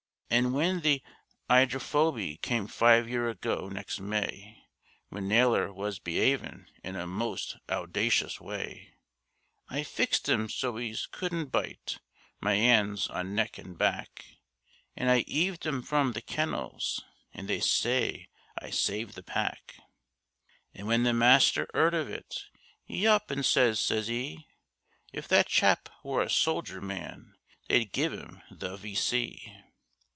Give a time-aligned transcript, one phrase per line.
[0.33, 1.03] And when the
[1.49, 4.63] 'ydrophoby came five year ago next May,
[5.09, 8.93] When Nailer was be'avin' in a most owdacious way,
[9.69, 11.99] I fixed 'im so's 'e couldn't bite,
[12.39, 14.23] my 'ands on neck an' back,
[14.95, 19.75] An' I 'eaved 'im from the kennels, and they say I saved the pack.
[20.73, 22.45] An' when the Master 'eard of it,
[22.89, 24.47] 'e up an' says, says 'e,
[25.11, 27.35] 'If that chap were a soldier man,
[27.67, 29.55] they'd give 'im the V.